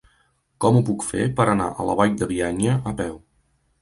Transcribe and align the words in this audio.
Com 0.63 0.77
ho 0.77 0.81
puc 0.87 1.05
fer 1.09 1.27
per 1.41 1.47
anar 1.51 1.67
a 1.69 1.85
la 1.91 1.99
Vall 2.01 2.17
de 2.23 2.31
Bianya 2.33 2.79
a 2.93 2.99
peu? 3.03 3.15